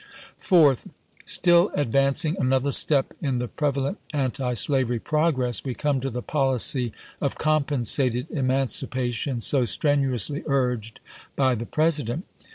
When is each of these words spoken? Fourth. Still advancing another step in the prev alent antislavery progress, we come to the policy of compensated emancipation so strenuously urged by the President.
Fourth. 0.39 0.87
Still 1.25 1.69
advancing 1.75 2.35
another 2.39 2.71
step 2.71 3.13
in 3.21 3.37
the 3.37 3.47
prev 3.47 3.75
alent 3.75 3.97
antislavery 4.15 4.97
progress, 4.97 5.63
we 5.63 5.75
come 5.75 5.99
to 5.99 6.09
the 6.09 6.23
policy 6.23 6.91
of 7.21 7.37
compensated 7.37 8.25
emancipation 8.31 9.39
so 9.39 9.63
strenuously 9.63 10.41
urged 10.47 10.99
by 11.35 11.53
the 11.53 11.67
President. 11.67 12.25